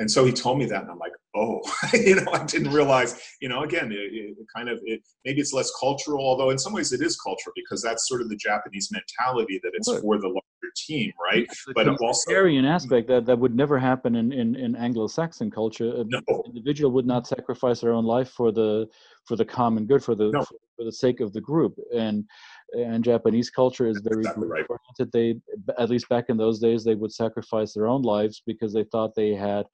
[0.00, 1.60] and so he told me that and i'm like oh
[1.92, 5.52] you know i didn't realize you know again it, it kind of it, maybe it's
[5.52, 8.90] less cultural although in some ways it is cultural because that's sort of the japanese
[8.90, 10.40] mentality that it's for the larger
[10.76, 11.46] team right?
[11.74, 16.04] But also aryan aspect that that would never happen in in, in anglo-saxon culture.
[16.06, 16.20] No.
[16.28, 18.86] an individual would not sacrifice their own life for the
[19.26, 20.42] for the common good for the no.
[20.44, 21.74] for, for the sake of the group.
[21.96, 22.24] And
[22.72, 24.66] and Japanese culture is very exactly right.
[24.68, 25.12] oriented.
[25.12, 25.40] They,
[25.78, 29.14] at least back in those days, they would sacrifice their own lives because they thought
[29.14, 29.66] they had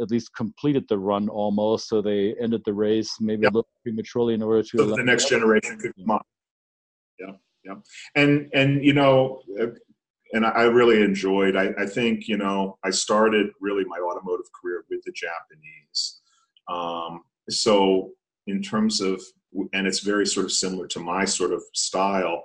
[0.00, 1.88] at least completed the run almost.
[1.88, 3.52] So they ended the race maybe yep.
[3.52, 6.20] a little prematurely in order to so the next generation could come on.
[7.18, 7.32] Yeah,
[7.64, 7.74] yeah,
[8.14, 9.66] and and you know, uh,
[10.32, 11.56] and I really enjoyed.
[11.56, 16.20] I, I think you know, I started really my automotive career with the Japanese.
[16.68, 18.12] Um, so
[18.46, 19.20] in terms of
[19.72, 22.44] and it's very sort of similar to my sort of style.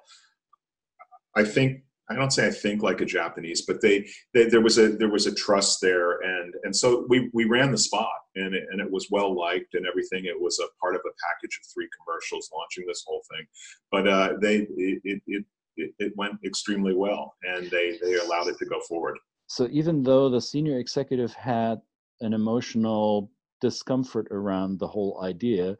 [1.36, 4.78] I think I don't say I think like a Japanese, but they, they, there was
[4.78, 8.54] a there was a trust there, and and so we we ran the spot, and
[8.54, 10.26] it, and it was well liked and everything.
[10.26, 13.46] It was a part of a package of three commercials launching this whole thing,
[13.92, 15.46] but uh, they it, it
[15.78, 19.18] it it went extremely well, and they they allowed it to go forward.
[19.48, 21.82] So even though the senior executive had
[22.22, 25.76] an emotional discomfort around the whole idea,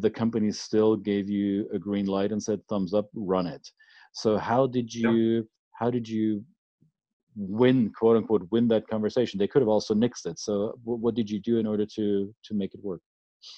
[0.00, 3.66] the company still gave you a green light and said thumbs up run it.
[4.12, 5.40] So how did you yeah.
[5.72, 6.44] how did you
[7.36, 9.38] win quote unquote win that conversation?
[9.38, 10.38] They could have also nixed it.
[10.38, 13.00] So what did you do in order to to make it work?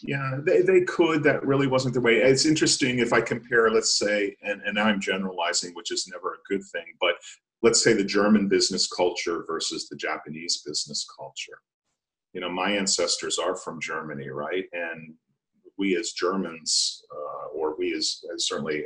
[0.03, 1.23] Yeah they, they could.
[1.23, 2.17] That really wasn't the way.
[2.17, 6.45] It's interesting if i compare let's say and, and i'm generalizing which is never a
[6.49, 7.15] good thing but
[7.63, 11.59] let's say the german business culture versus the japanese business culture.
[12.33, 14.65] You know my ancestors are from germany right?
[14.73, 15.15] And
[15.79, 18.85] we as Germans, uh, or we as, as, certainly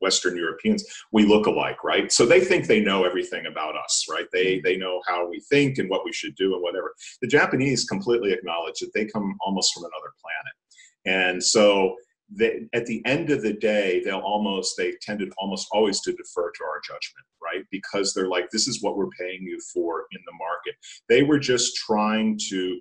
[0.00, 2.10] Western Europeans, we look alike, right?
[2.12, 4.26] So they think they know everything about us, right?
[4.32, 6.94] They they know how we think and what we should do and whatever.
[7.20, 11.96] The Japanese completely acknowledge that they come almost from another planet, and so
[12.30, 16.50] they, at the end of the day, they'll almost they tended almost always to defer
[16.50, 17.64] to our judgment, right?
[17.70, 20.74] Because they're like, this is what we're paying you for in the market.
[21.08, 22.80] They were just trying to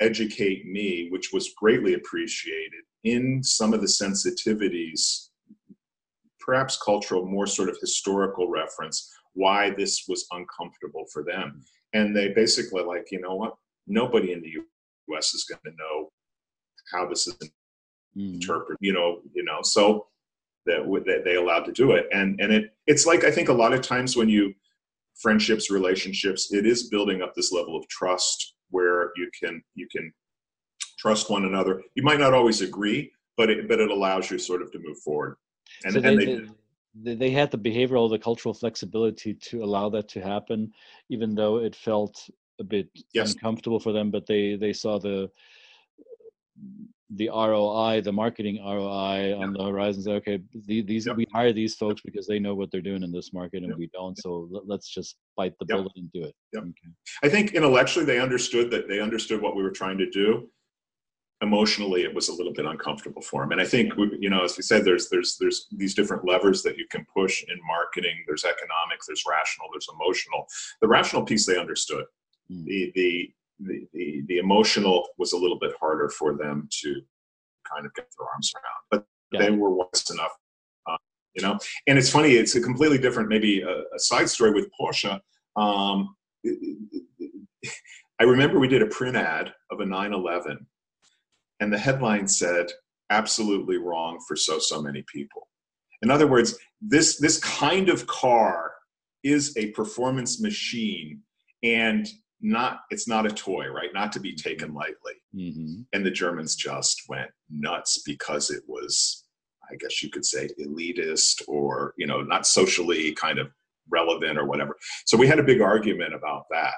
[0.00, 5.28] educate me, which was greatly appreciated in some of the sensitivities,
[6.40, 11.62] perhaps cultural, more sort of historical reference, why this was uncomfortable for them.
[11.92, 13.54] And they basically like, you know what?
[13.86, 14.54] Nobody in the
[15.14, 16.10] US is going to know
[16.92, 17.34] how this is
[18.16, 18.34] mm.
[18.34, 20.06] interpreted, you know, you know, so
[20.66, 22.08] that, that they allowed to do it.
[22.12, 24.54] And, and it, it's like, I think a lot of times when you,
[25.14, 30.12] friendships, relationships, it is building up this level of trust where you can you can
[30.98, 31.82] trust one another.
[31.94, 33.00] You might not always agree,
[33.38, 35.36] but it but it allows you sort of to move forward.
[35.84, 36.48] And, so they, and they,
[37.04, 40.72] they, they had the behavioral, the cultural flexibility to allow that to happen,
[41.08, 42.28] even though it felt
[42.60, 43.32] a bit yes.
[43.32, 44.10] uncomfortable for them.
[44.10, 45.30] But they they saw the
[47.10, 50.02] the ROI, the marketing ROI on the horizon.
[50.02, 51.16] Say, okay, these yep.
[51.16, 53.78] we hire these folks because they know what they're doing in this market, and yep.
[53.78, 54.16] we don't.
[54.18, 55.78] So let's just bite the yep.
[55.78, 56.34] bullet and do it.
[56.56, 56.70] Okay.
[57.22, 60.48] I think intellectually they understood that they understood what we were trying to do.
[61.42, 64.56] Emotionally, it was a little bit uncomfortable for them, and I think you know, as
[64.56, 68.24] we said, there's there's there's these different levers that you can push in marketing.
[68.26, 70.46] There's economics, there's rational, there's emotional.
[70.80, 72.04] The rational piece they understood.
[72.50, 72.64] Mm.
[72.64, 77.00] The the the, the, the emotional was a little bit harder for them to
[77.72, 79.40] kind of get their arms around, but yeah.
[79.40, 80.32] they were wise enough,
[80.88, 80.96] uh,
[81.34, 81.58] you know.
[81.86, 85.20] And it's funny; it's a completely different, maybe a, a side story with Porsche.
[85.56, 86.14] Um,
[88.20, 90.66] I remember we did a print ad of a 911,
[91.60, 92.66] and the headline said,
[93.10, 95.48] "Absolutely wrong for so so many people."
[96.02, 98.72] In other words, this this kind of car
[99.22, 101.22] is a performance machine,
[101.62, 102.06] and
[102.40, 103.92] not it's not a toy right?
[103.94, 105.14] Not to be taken lightly.
[105.34, 105.82] Mm-hmm.
[105.92, 109.24] and the germans just went nuts because it was
[109.70, 113.48] i guess you could say elitist or you know not socially kind of
[113.90, 114.76] relevant or whatever.
[115.06, 116.74] So we had a big argument about that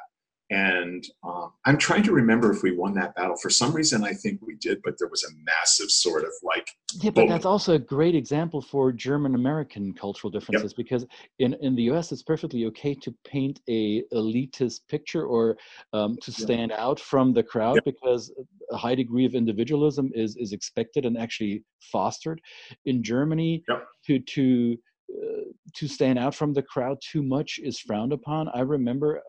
[0.51, 3.37] and um, I'm trying to remember if we won that battle.
[3.37, 6.69] For some reason, I think we did, but there was a massive sort of like.
[7.01, 10.77] Yeah, but that's also a great example for German American cultural differences yep.
[10.77, 11.05] because
[11.41, 15.57] in, in the US, it's perfectly okay to paint a elitist picture or
[15.93, 16.79] um, to stand yep.
[16.79, 17.85] out from the crowd yep.
[17.85, 18.33] because
[18.71, 22.41] a high degree of individualism is, is expected and actually fostered.
[22.85, 23.65] In Germany,
[24.07, 24.79] to, to
[25.13, 25.43] uh,
[25.75, 28.49] to stand out from the crowd too much is frowned upon.
[28.49, 29.23] I remember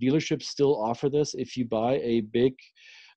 [0.00, 2.54] dealerships still offer this if you buy a big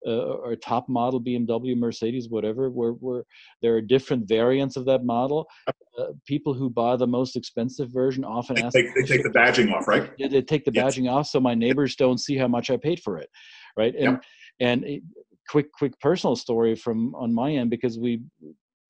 [0.05, 3.23] uh, or top model BMW, Mercedes, whatever, where, where
[3.61, 5.47] there are different variants of that model.
[5.67, 8.75] Uh, people who buy the most expensive version often they ask.
[8.75, 10.11] Take, they take the badging off, right?
[10.17, 10.95] Yeah, they take the yes.
[10.95, 13.29] badging off so my neighbors don't see how much I paid for it,
[13.77, 13.93] right?
[13.95, 14.23] And yep.
[14.59, 15.03] and it,
[15.49, 18.21] quick quick personal story from on my end because we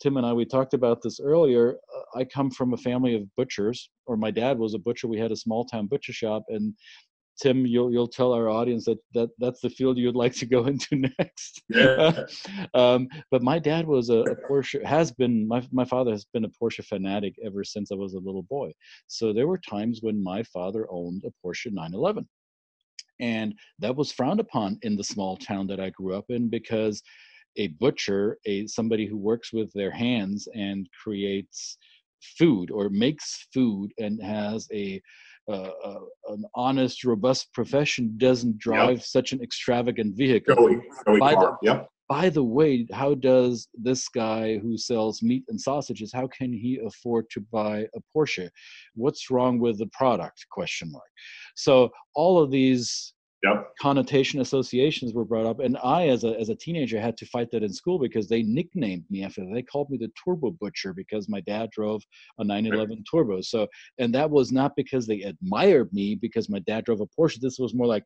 [0.02, 1.76] Tim and I we talked about this earlier.
[1.96, 5.08] Uh, I come from a family of butchers, or my dad was a butcher.
[5.08, 6.74] We had a small town butcher shop, and
[7.42, 10.66] Tim, you'll you'll tell our audience that, that that's the field you'd like to go
[10.68, 11.62] into next.
[11.70, 12.26] Yeah.
[12.74, 16.46] um, but my dad was a, a, Porsche, has been my my father has been
[16.46, 18.72] a Porsche fanatic ever since I was a little boy.
[19.08, 22.28] So there were times when my father owned a Porsche 911,
[23.20, 27.02] and that was frowned upon in the small town that I grew up in because
[27.58, 31.78] a butcher, a somebody who works with their hands and creates
[32.38, 35.02] food or makes food and has a
[35.50, 39.04] uh, uh, an honest, robust profession doesn't drive yep.
[39.04, 40.56] such an extravagant vehicle.
[40.56, 41.90] Joey, Joey by, the, yep.
[42.08, 46.80] by the way, how does this guy who sells meat and sausages, how can he
[46.86, 48.50] afford to buy a Porsche?
[48.96, 50.46] What's wrong with the product?
[50.52, 51.04] Question mark.
[51.56, 53.72] So all of these yep.
[53.80, 57.50] connotation associations were brought up and i as a, as a teenager had to fight
[57.52, 59.54] that in school because they nicknamed me after that.
[59.54, 62.02] they called me the turbo butcher because my dad drove
[62.40, 63.68] a 911 turbo so
[64.00, 67.60] and that was not because they admired me because my dad drove a porsche this
[67.60, 68.04] was more like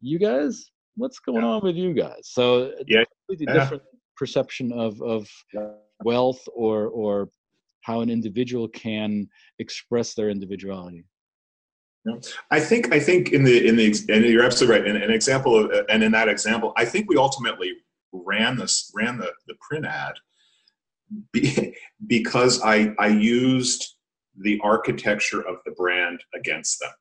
[0.00, 1.48] you guys what's going yeah.
[1.48, 3.04] on with you guys so uh, yeah.
[3.26, 3.60] completely yeah.
[3.60, 3.82] different
[4.16, 5.26] perception of of
[6.04, 7.28] wealth or or
[7.82, 9.26] how an individual can
[9.58, 11.04] express their individuality
[12.50, 14.88] I think I think in the in the and you're absolutely right.
[14.88, 17.72] In an example of, uh, and in that example, I think we ultimately
[18.12, 20.14] ran this ran the the print ad
[21.32, 21.76] be,
[22.06, 23.96] because I I used
[24.38, 26.92] the architecture of the brand against them,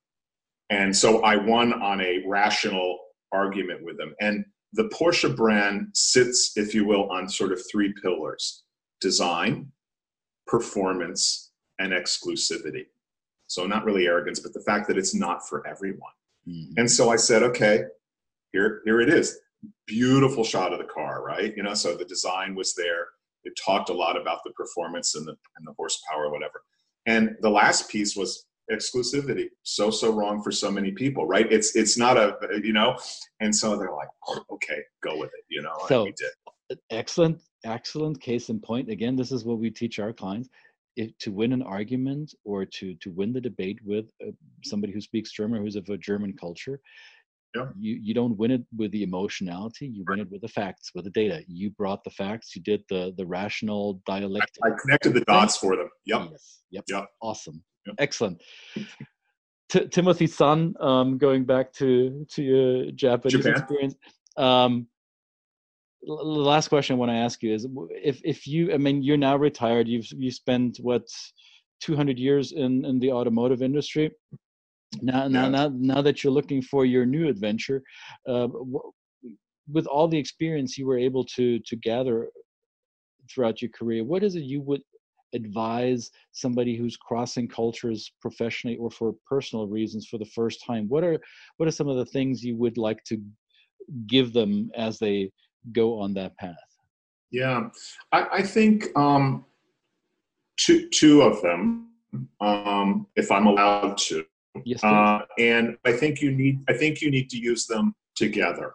[0.70, 3.00] and so I won on a rational
[3.32, 4.14] argument with them.
[4.20, 4.44] And
[4.74, 8.64] the Porsche brand sits, if you will, on sort of three pillars:
[9.00, 9.72] design,
[10.46, 12.88] performance, and exclusivity.
[13.50, 16.12] So not really arrogance, but the fact that it's not for everyone.
[16.48, 16.74] Mm-hmm.
[16.78, 17.84] And so I said, okay,
[18.54, 19.40] here, here it is.
[19.88, 21.54] Beautiful shot of the car, right?
[21.58, 23.08] You know, so the design was there.
[23.44, 26.62] It talked a lot about the performance and the and the horsepower, whatever.
[27.08, 29.48] And the last piece was exclusivity.
[29.64, 31.52] So so wrong for so many people, right?
[31.52, 32.98] It's it's not a you know,
[33.40, 34.10] and so they're like,
[34.52, 35.74] okay, go with it, you know.
[35.88, 36.80] So we did.
[36.92, 38.90] excellent, excellent case in point.
[38.90, 40.50] Again, this is what we teach our clients
[41.00, 44.32] if, to win an argument or to to win the debate with uh,
[44.64, 46.80] somebody who speaks German, who's of a German culture,
[47.56, 47.68] yeah.
[47.80, 49.88] you you don't win it with the emotionality.
[49.88, 51.42] You win it with the facts, with the data.
[51.48, 52.56] You brought the facts.
[52.56, 54.62] You did the the rational dialectic.
[54.64, 55.90] I, I connected the dots for them.
[56.06, 56.30] Yep.
[56.32, 56.60] Yes.
[56.72, 56.84] Yep.
[56.90, 57.06] Yep.
[57.22, 57.64] Awesome.
[57.86, 57.96] Yep.
[58.00, 58.42] Excellent.
[59.72, 63.52] T- Timothy-san, um, going back to to your Japanese Japan.
[63.54, 63.96] experience.
[64.38, 64.88] Um,
[66.02, 69.18] the last question I want to ask you is if if you I mean you're
[69.18, 71.04] now retired you've you spent what
[71.82, 74.12] 200 years in in the automotive industry
[75.02, 75.50] now now yeah.
[75.50, 77.84] now now that you're looking for your new adventure
[78.28, 78.48] uh,
[79.72, 82.30] with all the experience you were able to to gather
[83.32, 84.82] throughout your career what is it you would
[85.36, 91.04] advise somebody who's crossing cultures professionally or for personal reasons for the first time what
[91.04, 91.20] are
[91.58, 93.22] what are some of the things you would like to
[94.08, 95.32] give them as they
[95.72, 96.56] go on that path?
[97.32, 97.70] Yeah,
[98.12, 99.46] I, I think um,
[100.58, 101.90] two two of them,
[102.42, 104.26] um, if I'm allowed to.
[104.66, 104.84] Yes.
[104.84, 108.74] Uh, and I think you need I think you need to use them together.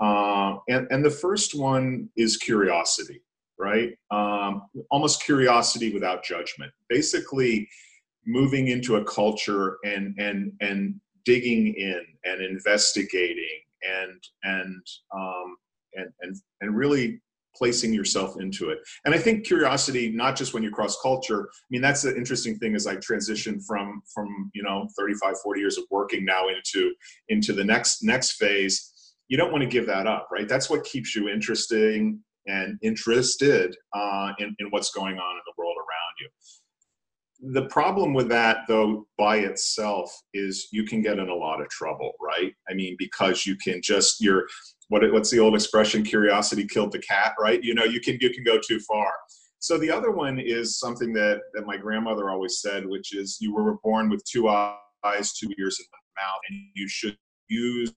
[0.00, 3.22] Uh, and and the first one is curiosity,
[3.58, 3.96] right?
[4.10, 6.72] Um, almost curiosity without judgment.
[6.88, 7.68] Basically,
[8.26, 14.82] moving into a culture and and and digging in and investigating and and
[15.16, 15.56] um,
[15.96, 17.20] and and and really
[17.56, 18.78] placing yourself into it.
[19.04, 22.58] And I think curiosity, not just when you cross culture, I mean, that's the interesting
[22.58, 26.92] thing as I transition from, from, you know, 35, 40 years of working now into,
[27.28, 28.92] into the next, next phase,
[29.28, 30.48] you don't want to give that up, right?
[30.48, 35.52] That's what keeps you interesting and interested uh, in, in what's going on in the
[35.56, 36.28] world around you.
[37.52, 41.68] The problem with that, though, by itself is you can get in a lot of
[41.68, 42.54] trouble, right?
[42.70, 44.46] I mean, because you can just, you're,
[44.88, 47.62] what what's the old expression curiosity killed the cat right?
[47.62, 49.12] You know you can you can go too far.
[49.58, 53.54] So the other one is something that that my grandmother always said which is you
[53.54, 57.16] were born with two eyes two ears and a mouth and you should
[57.48, 57.92] use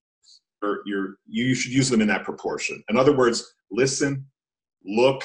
[0.64, 2.84] or your you should use them in that proportion.
[2.90, 4.26] In other words listen
[4.86, 5.24] look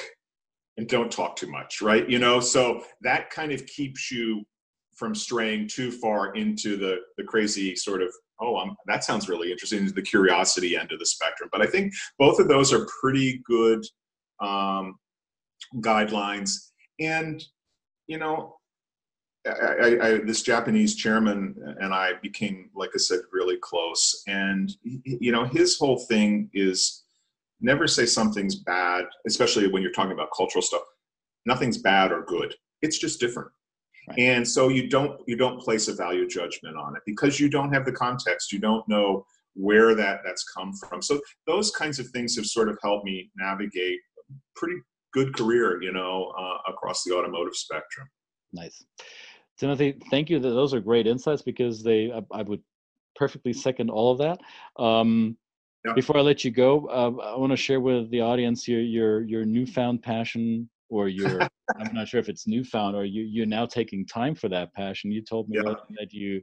[0.79, 2.09] and don't talk too much right?
[2.09, 4.43] You know so that kind of keeps you
[4.97, 8.13] from straying too far into the the crazy sort of
[8.43, 11.49] oh, I'm, that sounds really interesting, the curiosity end of the spectrum.
[11.53, 13.85] But I think both of those are pretty good
[14.41, 14.99] um,
[15.77, 16.71] guidelines.
[17.01, 17.43] And,
[18.07, 18.57] you know,
[19.47, 24.23] I, I, this Japanese chairman and I became, like I said, really close.
[24.27, 27.05] And, you know, his whole thing is
[27.61, 30.83] never say something's bad, especially when you're talking about cultural stuff.
[31.47, 32.55] Nothing's bad or good.
[32.83, 33.51] It's just different.
[34.09, 34.19] Right.
[34.19, 37.73] And so you don't you don't place a value judgment on it because you don't
[37.73, 38.53] have the context.
[38.53, 39.25] You don't know
[39.55, 41.03] where that that's come from.
[41.03, 44.01] So those kinds of things have sort of helped me navigate
[44.31, 44.77] a pretty
[45.13, 48.09] good career, you know, uh, across the automotive spectrum.
[48.53, 48.85] Nice,
[49.59, 49.99] Timothy.
[50.11, 50.41] Thank you.
[50.41, 52.63] Those are great insights because they I, I would
[53.15, 54.41] perfectly second all of that.
[54.83, 55.37] Um,
[55.85, 55.95] yeah.
[55.95, 59.23] Before I let you go, uh, I want to share with the audience your your
[59.23, 61.41] your newfound passion or you're
[61.79, 65.11] i'm not sure if it's newfound or you you're now taking time for that passion.
[65.11, 65.75] You told me yeah.
[65.99, 66.43] that you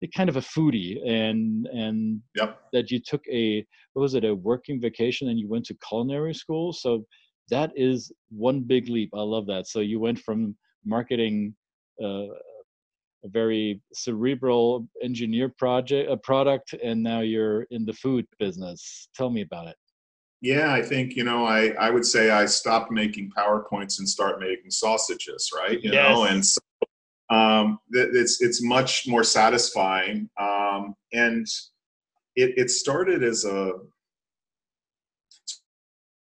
[0.00, 2.60] you're kind of a foodie and and yep.
[2.72, 6.34] that you took a what was it a working vacation and you went to culinary
[6.34, 6.72] school?
[6.72, 7.04] So
[7.50, 9.10] that is one big leap.
[9.14, 9.66] I love that.
[9.66, 11.54] So you went from marketing
[12.02, 12.26] uh,
[13.24, 19.08] a very cerebral engineer project a product and now you're in the food business.
[19.14, 19.76] Tell me about it
[20.42, 24.40] yeah, I think you know I I would say I stopped making powerpoints and start
[24.40, 25.80] making sausages, right?
[25.80, 26.08] You yes.
[26.08, 26.60] know, and so,
[27.30, 31.46] um, it's it's much more satisfying, um, and
[32.34, 33.74] it it started as a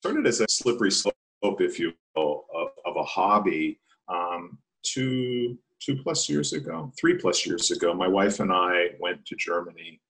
[0.02, 3.80] started as a slippery slope, if you will, of, of a hobby.
[4.08, 9.24] Um, two two plus years ago, three plus years ago, my wife and I went
[9.24, 10.00] to Germany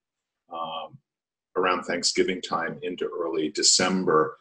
[0.51, 0.97] um,
[1.55, 4.37] around Thanksgiving time into early December.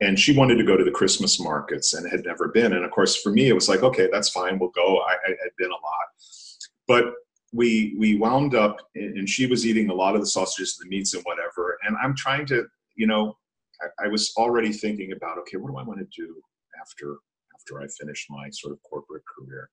[0.00, 2.72] And she wanted to go to the Christmas markets and had never been.
[2.72, 4.98] And of course, for me, it was like, okay, that's fine, we'll go.
[4.98, 6.08] I, I had been a lot.
[6.88, 7.14] But
[7.52, 10.96] we we wound up and she was eating a lot of the sausages and the
[10.96, 13.36] meats and whatever and i'm trying to you know
[13.82, 16.40] I, I, was already thinking about okay what do i want to do
[16.80, 17.16] after
[17.54, 19.68] after i finish my sort of corporate career.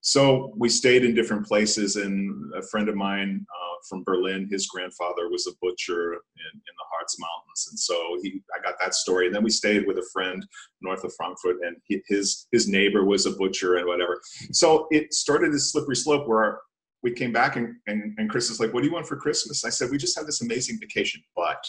[0.00, 4.66] So we stayed in different places, and a friend of mine uh, from Berlin, his
[4.66, 8.94] grandfather was a butcher in, in the Harz Mountains, and so he, I got that
[8.94, 9.26] story.
[9.26, 10.46] And then we stayed with a friend
[10.80, 14.20] north of Frankfurt, and he, his his neighbor was a butcher and whatever.
[14.52, 16.60] So it started this slippery slope where
[17.02, 19.64] we came back, and, and, and Chris is like, "What do you want for Christmas?"
[19.64, 21.64] I said, "We just have this amazing vacation, but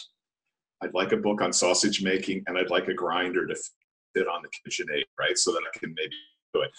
[0.82, 3.56] I'd like a book on sausage making, and I'd like a grinder to
[4.14, 6.14] fit on the KitchenAid right, so that I can maybe
[6.54, 6.70] do it."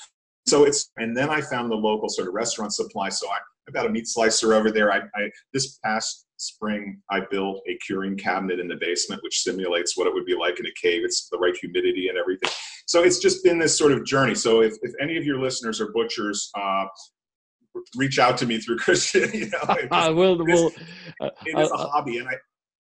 [0.48, 3.10] So it's, and then I found the local sort of restaurant supply.
[3.10, 3.38] So I,
[3.68, 4.92] I've got a meat slicer over there.
[4.92, 9.96] I, I this past spring I built a curing cabinet in the basement, which simulates
[9.96, 11.04] what it would be like in a cave.
[11.06, 12.50] It's the right humidity and everything.
[12.88, 14.36] So it's just been this sort of journey.
[14.36, 16.86] So if, if any of your listeners are butchers, uh,
[17.96, 19.32] reach out to me through Christian.
[19.34, 20.38] You know, I will.
[20.38, 20.72] Will.
[21.22, 22.34] Uh, it is a uh, hobby, and I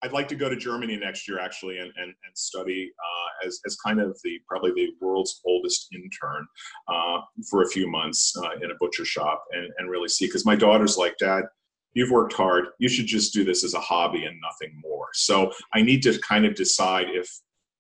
[0.03, 3.59] I'd like to go to Germany next year actually and, and, and study uh, as,
[3.65, 6.45] as kind of the probably the world's oldest intern
[6.87, 10.45] uh, for a few months uh, in a butcher shop and, and really see because
[10.45, 11.43] my daughter's like dad
[11.93, 12.67] you've worked hard.
[12.79, 15.07] You should just do this as a hobby and nothing more.
[15.13, 17.29] So I need to kind of decide if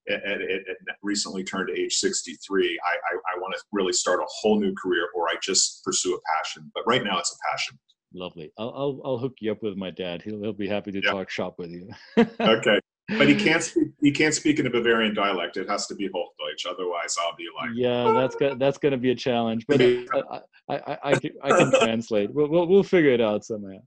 [0.09, 4.25] at, at, at recently turned age 63 I, I, I want to really start a
[4.27, 6.71] whole new career or I just pursue a passion.
[6.73, 7.79] But right now it's a passion
[8.13, 8.51] Lovely.
[8.57, 10.21] I'll, I'll, I'll hook you up with my dad.
[10.21, 11.11] He'll he'll be happy to yep.
[11.11, 11.89] talk shop with you.
[12.17, 12.79] okay,
[13.17, 13.87] but he can't speak.
[14.01, 15.55] He can't speak in a Bavarian dialect.
[15.55, 16.69] It has to be Hochdeutsch.
[16.69, 17.69] Otherwise, I'll be like.
[17.73, 19.65] Yeah, that's go, that's going to be a challenge.
[19.65, 20.39] But I, uh,
[20.69, 22.33] I, I, I, can, I can translate.
[22.33, 23.77] We'll, we'll, we'll figure it out somehow.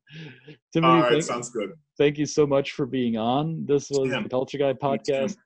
[0.72, 1.72] Timothy, All right, thank, sounds good.
[1.99, 3.66] Thank you so much for being on.
[3.66, 5.37] This was the Culture Guy podcast.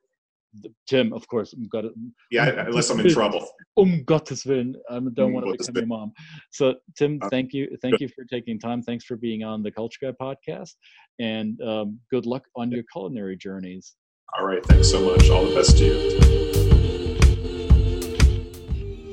[0.89, 1.93] Tim, of course, um got it.
[2.31, 3.49] Yeah, unless I'm in trouble.
[3.79, 6.13] Um Gottes Willen, I don't want to become your mom.
[6.51, 8.83] So, Tim, uh, thank you, thank you for taking time.
[8.83, 10.75] Thanks for being on the Culture Guy podcast,
[11.19, 13.95] and um, good luck on your culinary journeys.
[14.39, 15.31] All right, thanks so much.
[15.31, 16.39] All the best to you.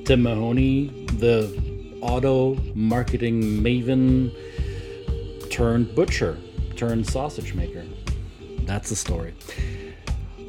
[0.06, 1.50] Tim Mahoney, the
[2.02, 4.32] auto marketing maven
[5.50, 6.38] turned butcher
[6.76, 7.84] turned sausage maker.
[8.66, 9.34] That's the story.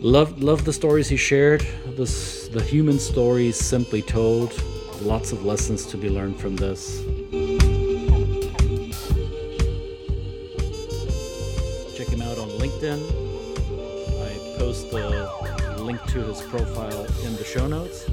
[0.01, 1.67] Love, love the stories he shared.
[1.87, 4.53] This, the human stories simply told.
[5.01, 7.03] Lots of lessons to be learned from this.
[11.97, 13.01] Check him out on LinkedIn.
[14.23, 15.31] I post the
[15.79, 18.05] link to his profile in the show notes.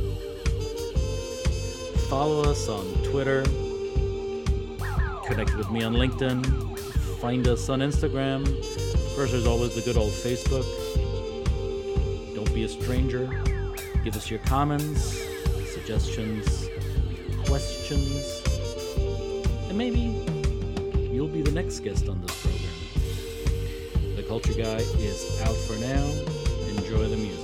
[2.07, 3.43] Follow us on Twitter.
[5.27, 6.79] Connect with me on LinkedIn.
[7.19, 8.47] Find us on Instagram.
[8.47, 10.82] Of course, there's always the good old Facebook
[12.63, 13.27] a stranger.
[14.03, 15.21] Give us your comments,
[15.73, 16.69] suggestions,
[17.45, 18.41] questions,
[19.67, 20.23] and maybe
[21.11, 24.15] you'll be the next guest on this program.
[24.15, 26.05] The Culture Guy is out for now.
[26.77, 27.42] Enjoy the music.